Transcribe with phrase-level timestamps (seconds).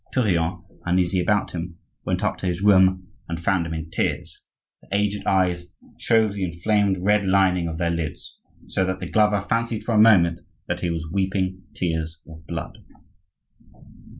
[0.13, 4.41] Tourillon, uneasy about him, went up to his room and found him in tears;
[4.81, 5.67] the aged eyes
[5.99, 9.99] showed the inflamed red lining of their lids, so that the glover fancied for a
[9.99, 12.79] moment that he was weeping tears of blood.